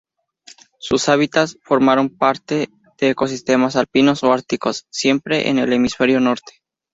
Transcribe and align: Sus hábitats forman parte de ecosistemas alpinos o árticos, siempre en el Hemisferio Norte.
Sus 0.79 1.09
hábitats 1.09 1.59
forman 1.61 2.09
parte 2.09 2.69
de 2.97 3.09
ecosistemas 3.11 3.75
alpinos 3.75 4.23
o 4.23 4.33
árticos, 4.33 4.87
siempre 4.89 5.47
en 5.49 5.59
el 5.59 5.71
Hemisferio 5.73 6.19
Norte. 6.19 6.63